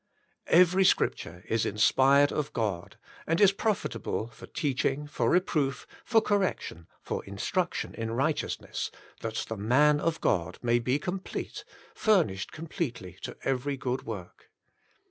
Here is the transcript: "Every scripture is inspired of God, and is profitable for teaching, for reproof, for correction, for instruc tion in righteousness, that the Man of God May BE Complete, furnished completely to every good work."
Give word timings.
"Every 0.63 0.83
scripture 0.83 1.43
is 1.47 1.63
inspired 1.63 2.31
of 2.31 2.53
God, 2.53 2.97
and 3.27 3.39
is 3.39 3.51
profitable 3.51 4.29
for 4.29 4.47
teaching, 4.47 5.05
for 5.05 5.29
reproof, 5.29 5.85
for 6.03 6.21
correction, 6.21 6.87
for 7.03 7.21
instruc 7.27 7.75
tion 7.75 7.93
in 7.93 8.09
righteousness, 8.09 8.89
that 9.19 9.45
the 9.47 9.57
Man 9.57 9.99
of 9.99 10.19
God 10.19 10.57
May 10.63 10.79
BE 10.79 10.97
Complete, 10.97 11.63
furnished 11.93 12.51
completely 12.51 13.19
to 13.21 13.37
every 13.43 13.77
good 13.77 14.01
work." 14.01 14.49